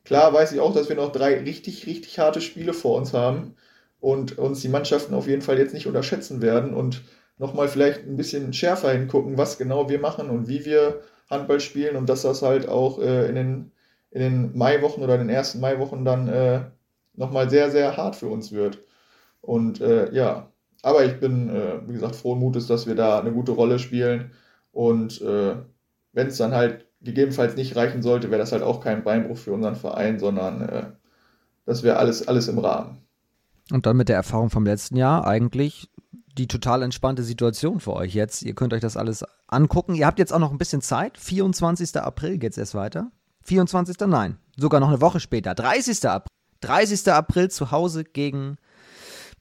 [0.05, 3.55] Klar weiß ich auch, dass wir noch drei richtig, richtig harte Spiele vor uns haben
[4.03, 7.03] und uns die Mannschaften auf jeden Fall jetzt nicht unterschätzen werden und
[7.37, 11.95] nochmal vielleicht ein bisschen schärfer hingucken, was genau wir machen und wie wir Handball spielen
[11.95, 13.71] und dass das halt auch äh, in, den,
[14.11, 16.65] in den Maiwochen oder den ersten Maiwochen dann äh,
[17.13, 18.83] nochmal sehr, sehr hart für uns wird.
[19.39, 23.31] Und äh, ja, aber ich bin, äh, wie gesagt, frohen Mutes, dass wir da eine
[23.31, 24.31] gute Rolle spielen
[24.73, 25.55] und äh,
[26.11, 29.53] wenn es dann halt gegebenenfalls nicht reichen sollte, wäre das halt auch kein Beinbruch für
[29.53, 30.83] unseren Verein, sondern äh,
[31.65, 32.97] das wäre alles, alles im Rahmen.
[33.71, 35.89] Und dann mit der Erfahrung vom letzten Jahr eigentlich
[36.37, 38.41] die total entspannte Situation für euch jetzt.
[38.41, 39.95] Ihr könnt euch das alles angucken.
[39.95, 41.17] Ihr habt jetzt auch noch ein bisschen Zeit.
[41.17, 41.95] 24.
[41.97, 43.11] April geht es erst weiter.
[43.43, 43.97] 24.
[44.07, 45.53] Nein, sogar noch eine Woche später.
[45.53, 46.05] 30.
[46.07, 46.27] April.
[46.61, 47.11] 30.
[47.11, 48.57] April zu Hause gegen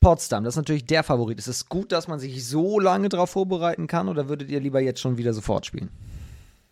[0.00, 0.44] Potsdam.
[0.44, 1.38] Das ist natürlich der Favorit.
[1.38, 4.80] Ist es gut, dass man sich so lange darauf vorbereiten kann oder würdet ihr lieber
[4.80, 5.90] jetzt schon wieder sofort spielen?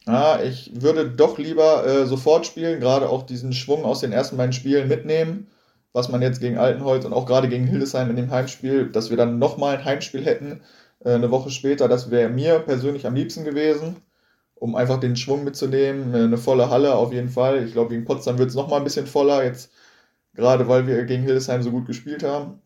[0.06, 4.36] Ah, ich würde doch lieber äh, sofort spielen, gerade auch diesen Schwung aus den ersten
[4.36, 5.46] beiden Spielen mitnehmen,
[5.92, 9.16] was man jetzt gegen Altenholz und auch gerade gegen Hildesheim in dem Heimspiel, dass wir
[9.16, 10.62] dann nochmal ein Heimspiel hätten,
[11.04, 13.96] äh, eine Woche später, das wäre mir persönlich am liebsten gewesen,
[14.54, 16.14] um einfach den Schwung mitzunehmen.
[16.14, 17.64] Eine volle Halle auf jeden Fall.
[17.64, 19.72] Ich glaube, gegen Potsdam wird es nochmal ein bisschen voller, jetzt
[20.34, 22.60] gerade weil wir gegen Hildesheim so gut gespielt haben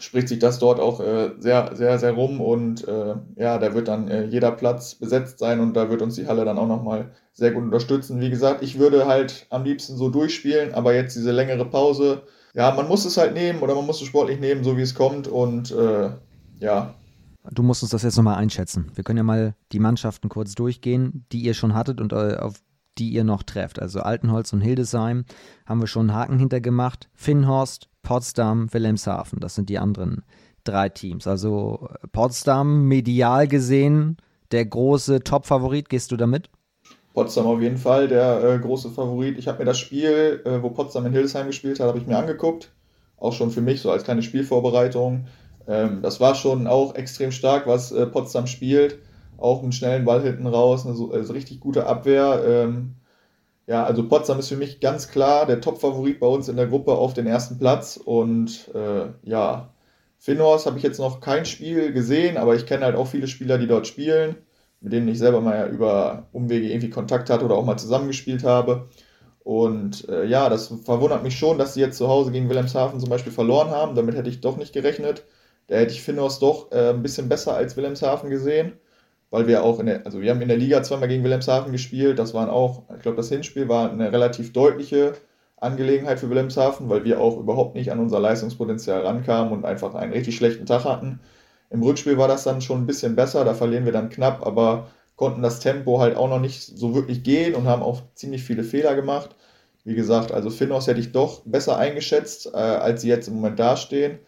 [0.00, 3.88] spricht sich das dort auch äh, sehr, sehr, sehr rum und äh, ja, da wird
[3.88, 7.10] dann äh, jeder Platz besetzt sein und da wird uns die Halle dann auch nochmal
[7.32, 8.20] sehr gut unterstützen.
[8.20, 12.22] Wie gesagt, ich würde halt am liebsten so durchspielen, aber jetzt diese längere Pause,
[12.54, 14.94] ja, man muss es halt nehmen oder man muss es sportlich nehmen, so wie es
[14.94, 16.10] kommt und äh,
[16.60, 16.94] ja.
[17.50, 18.90] Du musst uns das jetzt nochmal einschätzen.
[18.94, 22.60] Wir können ja mal die Mannschaften kurz durchgehen, die ihr schon hattet und äh, auf
[22.98, 23.80] die ihr noch trefft.
[23.80, 25.24] Also Altenholz und Hildesheim
[25.66, 27.08] haben wir schon einen Haken hintergemacht.
[27.14, 29.40] Finnhorst, Potsdam, Wilhelmshaven.
[29.40, 30.24] Das sind die anderen
[30.64, 31.26] drei Teams.
[31.26, 34.18] Also Potsdam medial gesehen
[34.50, 35.88] der große Top-Favorit.
[35.88, 36.50] Gehst du damit?
[37.14, 39.38] Potsdam auf jeden Fall der äh, große Favorit.
[39.38, 42.16] Ich habe mir das Spiel, äh, wo Potsdam in Hildesheim gespielt hat, habe ich mir
[42.16, 42.70] angeguckt.
[43.18, 45.26] Auch schon für mich so als kleine Spielvorbereitung.
[45.66, 48.98] Ähm, das war schon auch extrem stark, was äh, Potsdam spielt.
[49.36, 52.42] Auch einen schnellen Ball hinten raus, eine so, also richtig gute Abwehr.
[52.46, 52.94] Ähm,
[53.66, 56.92] ja, also Potsdam ist für mich ganz klar der Top-Favorit bei uns in der Gruppe
[56.92, 57.98] auf den ersten Platz.
[58.02, 59.68] Und äh, ja,
[60.18, 63.58] Finnhorst habe ich jetzt noch kein Spiel gesehen, aber ich kenne halt auch viele Spieler,
[63.58, 64.36] die dort spielen,
[64.80, 68.88] mit denen ich selber mal über Umwege irgendwie Kontakt hatte oder auch mal zusammengespielt habe.
[69.40, 73.08] Und äh, ja, das verwundert mich schon, dass sie jetzt zu Hause gegen Wilhelmshaven zum
[73.08, 73.94] Beispiel verloren haben.
[73.94, 75.24] Damit hätte ich doch nicht gerechnet.
[75.68, 78.74] Da hätte ich Finnhorst doch äh, ein bisschen besser als Wilhelmshaven gesehen
[79.30, 82.18] weil wir auch in der, also wir haben in der Liga zweimal gegen Wilhelmshaven gespielt.
[82.18, 85.12] Das waren auch, ich glaube, das Hinspiel war eine relativ deutliche
[85.56, 90.12] Angelegenheit für Wilhelmshaven, weil wir auch überhaupt nicht an unser Leistungspotenzial rankamen und einfach einen
[90.12, 91.20] richtig schlechten Tag hatten.
[91.70, 94.90] Im Rückspiel war das dann schon ein bisschen besser, da verlieren wir dann knapp, aber
[95.16, 98.64] konnten das Tempo halt auch noch nicht so wirklich gehen und haben auch ziemlich viele
[98.64, 99.34] Fehler gemacht.
[99.84, 103.58] Wie gesagt, also Finnos hätte ich doch besser eingeschätzt, äh, als sie jetzt im Moment
[103.58, 104.18] dastehen.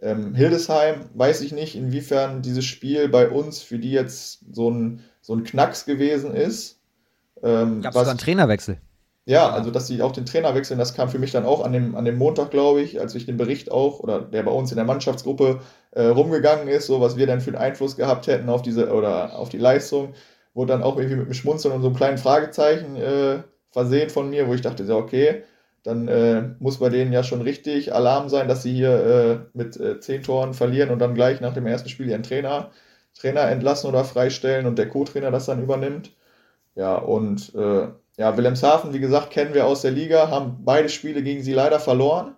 [0.00, 5.02] Ähm, Hildesheim weiß ich nicht, inwiefern dieses Spiel bei uns für die jetzt so ein,
[5.20, 6.78] so ein Knacks gewesen ist.
[7.42, 8.78] Ähm, Gab es einen Trainerwechsel?
[9.28, 11.72] Ja, also dass sie auch den Trainer wechseln, das kam für mich dann auch an
[11.72, 14.70] dem, an dem Montag, glaube ich, als ich den Bericht auch, oder der bei uns
[14.72, 15.60] in der Mannschaftsgruppe
[15.90, 19.38] äh, rumgegangen ist, so was wir dann für einen Einfluss gehabt hätten auf diese oder
[19.38, 20.14] auf die Leistung,
[20.54, 24.30] wurde dann auch irgendwie mit einem Schmunzeln und so einem kleinen Fragezeichen äh, versehen von
[24.30, 25.42] mir, wo ich dachte, ja, okay,
[25.82, 28.90] dann äh, muss bei denen ja schon richtig Alarm sein, dass sie hier
[29.52, 32.70] äh, mit äh, zehn Toren verlieren und dann gleich nach dem ersten Spiel ihren Trainer,
[33.14, 36.12] Trainer entlassen oder freistellen und der Co-Trainer das dann übernimmt.
[36.74, 37.88] Ja, und äh,
[38.18, 41.78] ja, Wilhelmshaven, wie gesagt, kennen wir aus der Liga, haben beide Spiele gegen sie leider
[41.80, 42.34] verloren.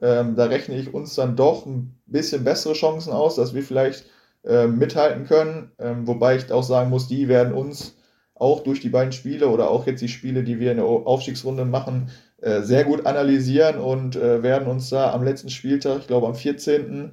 [0.00, 4.06] Ähm, da rechne ich uns dann doch ein bisschen bessere Chancen aus, dass wir vielleicht
[4.44, 5.72] äh, mithalten können.
[5.80, 7.96] Ähm, wobei ich auch sagen muss, die werden uns
[8.36, 11.64] auch durch die beiden Spiele oder auch jetzt die Spiele, die wir in der Aufstiegsrunde
[11.64, 16.28] machen, äh, sehr gut analysieren und äh, werden uns da am letzten Spieltag, ich glaube
[16.28, 17.12] am 14.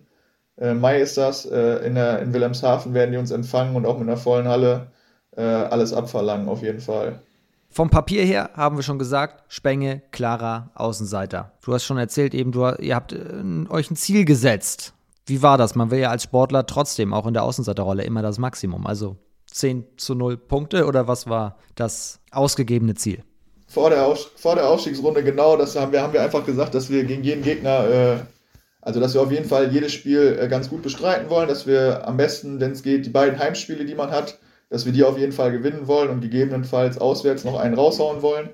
[0.57, 3.97] Äh, Mai ist das, äh, in, der, in Wilhelmshaven werden die uns empfangen und auch
[3.97, 4.91] mit einer vollen Halle
[5.35, 7.21] äh, alles abverlangen, auf jeden Fall.
[7.69, 11.51] Vom Papier her haben wir schon gesagt, Spenge, klarer Außenseiter.
[11.63, 14.93] Du hast schon erzählt, eben, du, ihr habt euch ein Ziel gesetzt.
[15.25, 15.75] Wie war das?
[15.75, 18.87] Man will ja als Sportler trotzdem auch in der Außenseiterrolle immer das Maximum.
[18.87, 19.17] Also
[19.51, 23.23] 10 zu 0 Punkte oder was war das ausgegebene Ziel?
[23.67, 26.89] vor der, Aus vor der Aufstiegsrunde genau, das haben wir, haben wir einfach gesagt, dass
[26.89, 28.15] wir gegen jeden Gegner, äh,
[28.81, 32.07] also dass wir auf jeden Fall jedes Spiel äh, ganz gut bestreiten wollen, dass wir
[32.07, 35.17] am besten, wenn es geht, die beiden Heimspiele, die man hat, dass wir die auf
[35.17, 38.49] jeden Fall gewinnen wollen und gegebenenfalls auswärts noch einen raushauen wollen,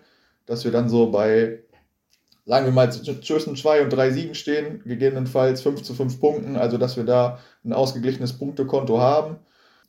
[0.45, 1.59] dass wir dann so bei,
[2.45, 6.77] sagen wir mal, zwischen zwei und drei Siegen stehen, gegebenenfalls fünf zu fünf Punkten, also
[6.77, 9.37] dass wir da ein ausgeglichenes Punktekonto haben.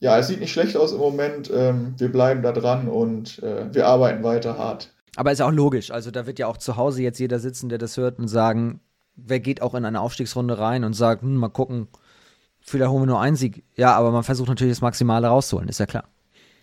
[0.00, 1.50] Ja, es sieht nicht schlecht aus im Moment.
[1.54, 4.92] Ähm, wir bleiben da dran und äh, wir arbeiten weiter hart.
[5.16, 5.90] Aber ist auch logisch.
[5.90, 8.80] Also da wird ja auch zu Hause jetzt jeder sitzen, der das hört und sagen,
[9.16, 11.88] wer geht auch in eine Aufstiegsrunde rein und sagt, hm, mal gucken,
[12.64, 13.64] vielleicht holen wir nur einen Sieg.
[13.76, 16.04] Ja, aber man versucht natürlich das Maximale rauszuholen, ist ja klar.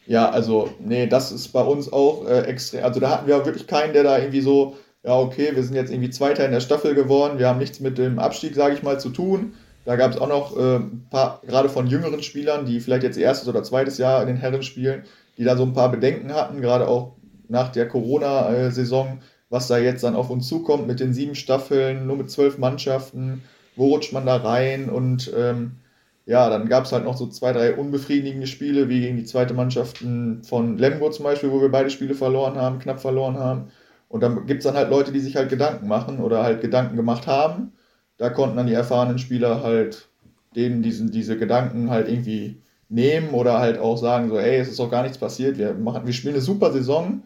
[0.07, 2.83] Ja, also, nee, das ist bei uns auch äh, extrem.
[2.83, 5.91] Also da hatten wir wirklich keinen, der da irgendwie so, ja, okay, wir sind jetzt
[5.91, 8.99] irgendwie Zweiter in der Staffel geworden, wir haben nichts mit dem Abstieg, sage ich mal,
[8.99, 9.53] zu tun.
[9.85, 13.17] Da gab es auch noch äh, ein paar, gerade von jüngeren Spielern, die vielleicht jetzt
[13.17, 15.03] erstes oder zweites Jahr in den Herren spielen,
[15.37, 17.13] die da so ein paar Bedenken hatten, gerade auch
[17.47, 22.17] nach der Corona-Saison, was da jetzt dann auf uns zukommt mit den sieben Staffeln, nur
[22.17, 23.43] mit zwölf Mannschaften,
[23.75, 25.77] wo rutscht man da rein und ähm,
[26.25, 29.53] ja, dann gab es halt noch so zwei, drei unbefriedigende Spiele, wie gegen die zweite
[29.53, 33.71] Mannschaften von Lemgo zum Beispiel, wo wir beide Spiele verloren haben, knapp verloren haben.
[34.07, 36.95] Und dann gibt es dann halt Leute, die sich halt Gedanken machen oder halt Gedanken
[36.95, 37.73] gemacht haben.
[38.17, 40.10] Da konnten dann die erfahrenen Spieler halt
[40.55, 44.79] denen diesen, diese Gedanken halt irgendwie nehmen oder halt auch sagen, so, ey, es ist
[44.79, 47.23] doch gar nichts passiert, wir, machen, wir spielen eine super Saison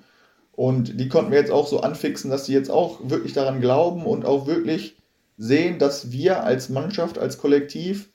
[0.52, 4.06] und die konnten wir jetzt auch so anfixen, dass sie jetzt auch wirklich daran glauben
[4.06, 4.96] und auch wirklich
[5.38, 8.10] sehen, dass wir als Mannschaft, als Kollektiv,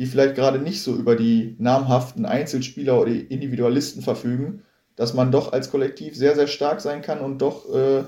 [0.00, 4.62] die vielleicht gerade nicht so über die namhaften Einzelspieler oder Individualisten verfügen,
[4.96, 8.04] dass man doch als Kollektiv sehr, sehr stark sein kann und doch äh,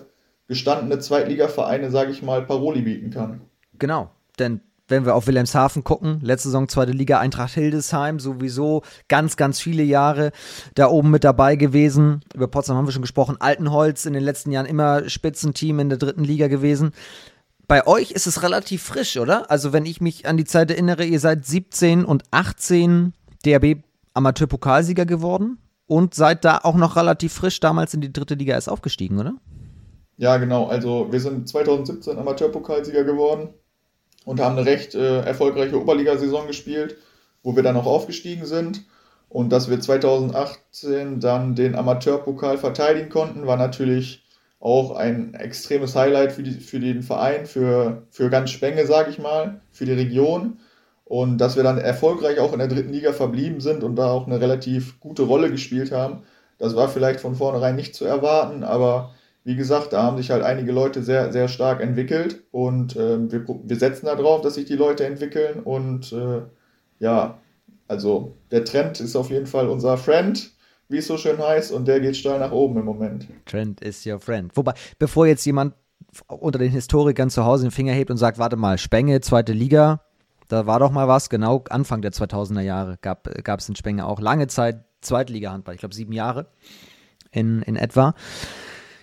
[0.48, 3.42] gestandene Zweitligavereine, sage ich mal, Paroli bieten kann.
[3.78, 9.36] Genau, denn wenn wir auf Wilhelmshaven gucken, letzte Saison zweite Liga Eintracht Hildesheim, sowieso ganz,
[9.36, 10.32] ganz viele Jahre
[10.74, 12.22] da oben mit dabei gewesen.
[12.34, 13.36] Über Potsdam haben wir schon gesprochen.
[13.38, 16.92] Altenholz in den letzten Jahren immer Spitzenteam in der dritten Liga gewesen.
[17.72, 19.50] Bei euch ist es relativ frisch, oder?
[19.50, 23.14] Also, wenn ich mich an die Zeit erinnere, ihr seid 17 und 18
[23.46, 23.78] DRB
[24.12, 25.56] Amateurpokalsieger geworden
[25.86, 29.36] und seid da auch noch relativ frisch damals in die dritte Liga erst aufgestiegen, oder?
[30.18, 30.66] Ja, genau.
[30.66, 33.54] Also, wir sind 2017 Amateurpokalsieger geworden
[34.26, 36.98] und haben eine recht äh, erfolgreiche Oberligasaison gespielt,
[37.42, 38.84] wo wir dann auch aufgestiegen sind.
[39.30, 44.21] Und dass wir 2018 dann den Amateurpokal verteidigen konnten, war natürlich
[44.62, 49.18] auch ein extremes Highlight für, die, für den Verein, für, für ganz Spenge, sage ich
[49.18, 50.58] mal, für die Region.
[51.04, 54.26] Und dass wir dann erfolgreich auch in der dritten Liga verblieben sind und da auch
[54.26, 56.22] eine relativ gute Rolle gespielt haben,
[56.58, 60.44] das war vielleicht von vornherein nicht zu erwarten, aber wie gesagt, da haben sich halt
[60.44, 62.44] einige Leute sehr, sehr stark entwickelt.
[62.52, 65.60] Und äh, wir, wir setzen darauf, dass sich die Leute entwickeln.
[65.64, 66.42] Und äh,
[67.00, 67.40] ja,
[67.88, 70.52] also der Trend ist auf jeden Fall unser Friend,
[70.92, 73.26] wie es so schön heißt, und der geht steil nach oben im Moment.
[73.46, 74.56] Trend is your friend.
[74.56, 75.74] Wobei, bevor jetzt jemand
[76.28, 80.02] unter den Historikern zu Hause den Finger hebt und sagt, warte mal, Spenge, zweite Liga,
[80.48, 84.20] da war doch mal was, genau Anfang der 2000er Jahre gab es in Spenge auch
[84.20, 86.46] lange Zeit Zweitliga-Handball, ich glaube sieben Jahre
[87.30, 88.14] in, in etwa.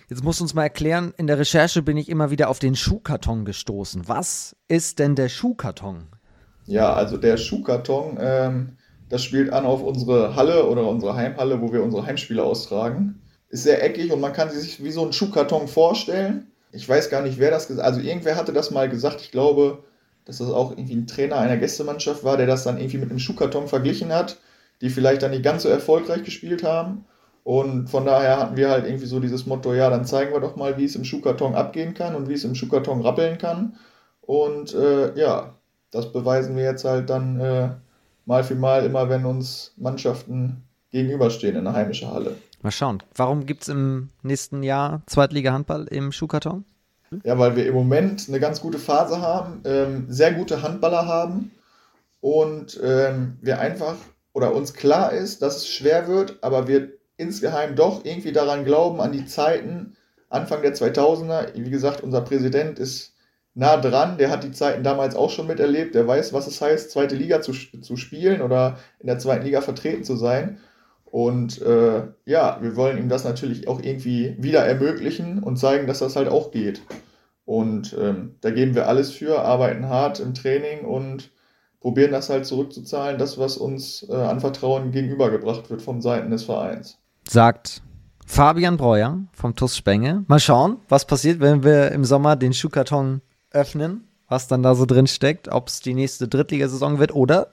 [0.08, 2.74] Jetzt musst du uns mal erklären, in der Recherche bin ich immer wieder auf den
[2.74, 4.08] Schuhkarton gestoßen.
[4.08, 6.08] Was ist denn der Schuhkarton?
[6.66, 8.76] Ja, also der Schuhkarton, ähm,
[9.10, 13.20] das spielt an auf unsere Halle oder unsere Heimhalle, wo wir unsere Heimspiele austragen.
[13.48, 16.46] Ist sehr eckig und man kann sich wie so einen Schuhkarton vorstellen.
[16.70, 17.94] Ich weiß gar nicht, wer das gesagt hat.
[17.94, 19.20] Also irgendwer hatte das mal gesagt.
[19.20, 19.82] Ich glaube,
[20.24, 23.18] dass das auch irgendwie ein Trainer einer Gästemannschaft war, der das dann irgendwie mit einem
[23.18, 24.38] Schuhkarton verglichen hat,
[24.80, 27.04] die vielleicht dann nicht ganz so erfolgreich gespielt haben.
[27.42, 30.54] Und von daher hatten wir halt irgendwie so dieses Motto, ja, dann zeigen wir doch
[30.54, 33.74] mal, wie es im Schuhkarton abgehen kann und wie es im Schuhkarton rappeln kann.
[34.20, 35.56] Und äh, ja,
[35.90, 37.70] das beweisen wir jetzt halt dann äh,
[38.30, 40.62] mal für mal immer, wenn uns Mannschaften
[40.92, 42.36] gegenüberstehen in der heimischen Halle.
[42.62, 43.02] Mal schauen.
[43.16, 46.64] Warum gibt es im nächsten Jahr Zweitliga-Handball im Schuhkarton?
[47.24, 51.50] Ja, weil wir im Moment eine ganz gute Phase haben, ähm, sehr gute Handballer haben
[52.20, 53.96] und ähm, wir einfach
[54.32, 59.00] oder uns klar ist, dass es schwer wird, aber wir insgeheim doch irgendwie daran glauben,
[59.00, 59.96] an die Zeiten
[60.28, 61.48] Anfang der 2000er.
[61.56, 63.12] Wie gesagt, unser Präsident ist
[63.54, 66.90] nah dran, der hat die Zeiten damals auch schon miterlebt, der weiß, was es heißt,
[66.90, 70.58] zweite Liga zu, zu spielen oder in der zweiten Liga vertreten zu sein.
[71.04, 75.98] Und äh, ja, wir wollen ihm das natürlich auch irgendwie wieder ermöglichen und zeigen, dass
[75.98, 76.82] das halt auch geht.
[77.44, 81.30] Und ähm, da geben wir alles für, arbeiten hart im Training und
[81.80, 86.44] probieren das halt zurückzuzahlen, das, was uns äh, an Vertrauen gegenübergebracht wird von Seiten des
[86.44, 86.98] Vereins.
[87.28, 87.82] Sagt
[88.24, 90.24] Fabian Breuer vom TUS Spenge.
[90.28, 94.86] Mal schauen, was passiert, wenn wir im Sommer den Schuhkarton öffnen, was dann da so
[94.86, 97.48] drin steckt, ob es die nächste Drittligasaison wird oder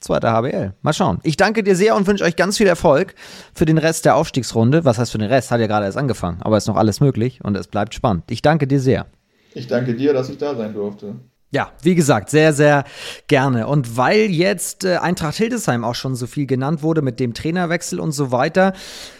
[0.00, 0.74] zweiter HBL.
[0.82, 1.20] Mal schauen.
[1.22, 3.14] Ich danke dir sehr und wünsche euch ganz viel Erfolg
[3.54, 4.84] für den Rest der Aufstiegsrunde.
[4.84, 5.50] Was heißt für den Rest?
[5.50, 8.24] Hat ja gerade erst angefangen, aber ist noch alles möglich und es bleibt spannend.
[8.30, 9.06] Ich danke dir sehr.
[9.54, 11.16] Ich danke dir, dass ich da sein durfte.
[11.52, 12.84] Ja, wie gesagt, sehr, sehr
[13.26, 13.66] gerne.
[13.66, 17.98] Und weil jetzt äh, Eintracht Hildesheim auch schon so viel genannt wurde mit dem Trainerwechsel
[17.98, 18.72] und so weiter,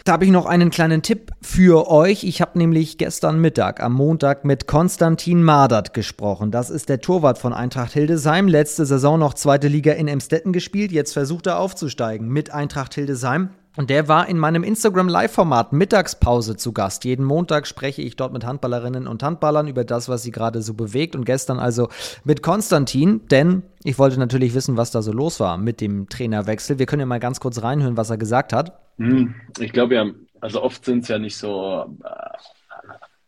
[0.05, 2.23] da habe ich noch einen kleinen Tipp für euch.
[2.23, 6.51] Ich habe nämlich gestern Mittag, am Montag, mit Konstantin Madert gesprochen.
[6.51, 8.47] Das ist der Torwart von Eintracht Hildesheim.
[8.47, 10.93] Letzte Saison noch zweite Liga in Emstetten gespielt.
[10.93, 13.49] Jetzt versucht er aufzusteigen mit Eintracht Hildesheim.
[13.77, 17.05] Und der war in meinem Instagram Live-Format Mittagspause zu Gast.
[17.05, 20.73] Jeden Montag spreche ich dort mit Handballerinnen und Handballern über das, was sie gerade so
[20.73, 21.15] bewegt.
[21.15, 21.87] Und gestern also
[22.25, 26.79] mit Konstantin, denn ich wollte natürlich wissen, was da so los war mit dem Trainerwechsel.
[26.79, 28.77] Wir können ja mal ganz kurz reinhören, was er gesagt hat.
[28.97, 30.05] Hm, ich glaube ja,
[30.41, 32.37] also oft sind es ja nicht so äh,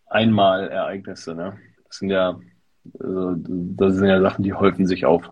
[0.07, 1.35] Einmal-Ereignisse.
[1.35, 1.57] Ne?
[1.87, 2.37] Das sind ja,
[2.99, 5.31] also, das sind ja Sachen, die häufen sich auf.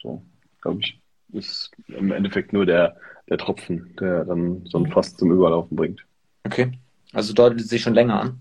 [0.00, 0.22] So,
[0.62, 0.98] glaube ich,
[1.32, 2.96] ist im Endeffekt nur der
[3.28, 4.92] der Tropfen, der dann so ein mhm.
[4.92, 6.04] Fass zum Überlaufen bringt.
[6.44, 6.72] Okay.
[7.12, 8.40] Also deutet sich schon länger an.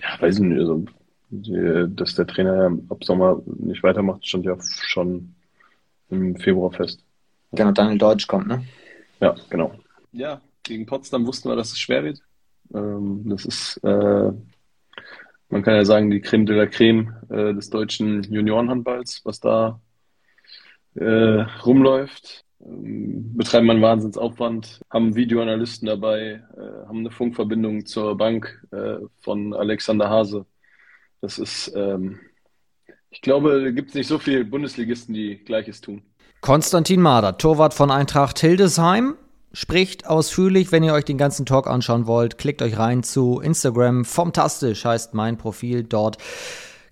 [0.00, 0.58] Ja, weiß ich nicht.
[0.58, 0.84] Also,
[1.30, 5.34] dass der Trainer ab Sommer nicht weitermacht, stand ja schon
[6.10, 7.00] im Februar fest.
[7.52, 8.64] Genau, Daniel Deutsch kommt, ne?
[9.20, 9.74] Ja, genau.
[10.12, 12.20] Ja, gegen Potsdam wussten wir, dass es schwer wird.
[12.74, 14.32] Ähm, das ist, äh,
[15.48, 19.80] man kann ja sagen, die Creme de la Creme äh, des deutschen Juniorenhandballs, was da
[20.94, 22.43] äh, rumläuft.
[22.66, 30.08] Betreiben einen Wahnsinnsaufwand, haben Videoanalysten dabei, äh, haben eine Funkverbindung zur Bank äh, von Alexander
[30.08, 30.46] Hase.
[31.20, 32.20] Das ist, ähm,
[33.10, 36.02] ich glaube, gibt es nicht so viele Bundesligisten, die Gleiches tun.
[36.40, 39.14] Konstantin Mader, Torwart von Eintracht Hildesheim,
[39.52, 42.38] spricht ausführlich, wenn ihr euch den ganzen Talk anschauen wollt.
[42.38, 44.04] Klickt euch rein zu Instagram.
[44.04, 46.18] Fantastisch heißt mein Profil dort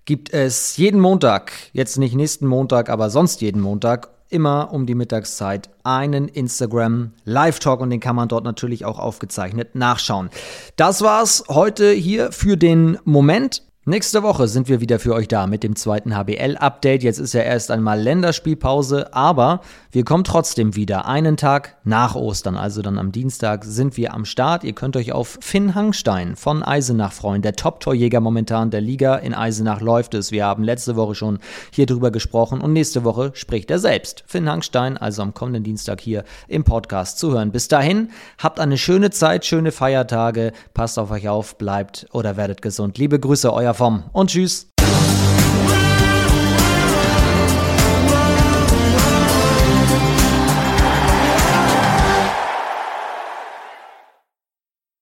[0.05, 4.95] gibt es jeden Montag, jetzt nicht nächsten Montag, aber sonst jeden Montag immer um die
[4.95, 10.29] Mittagszeit einen Instagram Live-Talk und den kann man dort natürlich auch aufgezeichnet nachschauen.
[10.75, 13.61] Das war's heute hier für den Moment.
[13.85, 17.03] Nächste Woche sind wir wieder für euch da mit dem zweiten HBL-Update.
[17.03, 19.59] Jetzt ist ja erst einmal Länderspielpause, aber
[19.91, 21.05] wir kommen trotzdem wieder.
[21.05, 24.63] Einen Tag nach Ostern, also dann am Dienstag, sind wir am Start.
[24.63, 29.17] Ihr könnt euch auf Finn Hangstein von Eisenach freuen, der Top-Torjäger momentan der Liga.
[29.17, 30.31] In Eisenach läuft es.
[30.31, 34.23] Wir haben letzte Woche schon hier drüber gesprochen und nächste Woche spricht er selbst.
[34.27, 37.51] Finn Hangstein, also am kommenden Dienstag hier im Podcast zu hören.
[37.51, 42.61] Bis dahin, habt eine schöne Zeit, schöne Feiertage, passt auf euch auf, bleibt oder werdet
[42.61, 42.97] gesund.
[42.97, 44.67] Liebe Grüße, euer davon und tschüss.